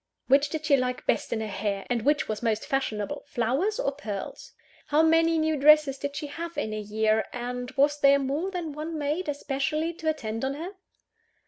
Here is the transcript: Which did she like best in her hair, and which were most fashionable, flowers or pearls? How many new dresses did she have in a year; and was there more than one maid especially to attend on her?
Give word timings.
Which 0.25 0.49
did 0.49 0.65
she 0.65 0.75
like 0.77 1.05
best 1.05 1.31
in 1.31 1.41
her 1.41 1.45
hair, 1.47 1.85
and 1.87 2.01
which 2.01 2.27
were 2.27 2.33
most 2.41 2.65
fashionable, 2.65 3.21
flowers 3.27 3.79
or 3.79 3.91
pearls? 3.91 4.53
How 4.87 5.03
many 5.03 5.37
new 5.37 5.55
dresses 5.57 5.99
did 5.99 6.15
she 6.15 6.25
have 6.25 6.57
in 6.57 6.73
a 6.73 6.79
year; 6.79 7.25
and 7.31 7.69
was 7.77 7.99
there 7.99 8.17
more 8.17 8.49
than 8.49 8.73
one 8.73 8.97
maid 8.97 9.29
especially 9.29 9.93
to 9.93 10.09
attend 10.09 10.43
on 10.43 10.55
her? 10.55 10.71